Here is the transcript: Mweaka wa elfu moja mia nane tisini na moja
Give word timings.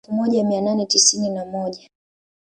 Mweaka 0.07 0.21
wa 0.21 0.27
elfu 0.27 0.33
moja 0.41 0.49
mia 0.49 0.61
nane 0.61 0.85
tisini 0.85 1.29
na 1.29 1.45
moja 1.45 1.89